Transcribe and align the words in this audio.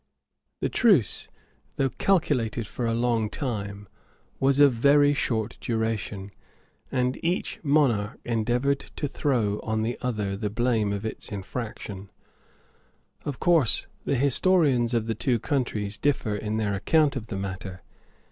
The 0.61 0.69
truce, 0.69 1.29
though 1.75 1.91
calculated 1.91 2.65
for 2.65 2.87
a 2.87 2.93
long 2.95 3.29
time, 3.29 3.87
was 4.39 4.59
of 4.59 4.73
very 4.73 5.13
short 5.13 5.59
duration; 5.61 6.31
and 6.91 7.23
each 7.23 7.59
monarch 7.61 8.19
endeavored 8.25 8.79
to 8.79 9.07
throw 9.07 9.59
on 9.59 9.83
the 9.83 9.99
other 10.01 10.35
the 10.35 10.49
blame 10.49 10.91
of 10.91 11.05
its 11.05 11.31
infraction. 11.31 12.09
Of 13.25 13.39
course 13.39 13.85
the 14.03 14.15
historians 14.17 14.95
of 14.95 15.05
the 15.05 15.13
two 15.13 15.37
countries 15.37 15.99
differ 15.99 16.35
in 16.35 16.57
their 16.57 16.73
account 16.73 17.15
of 17.15 17.27
the 17.27 17.37
matter. 17.37 17.83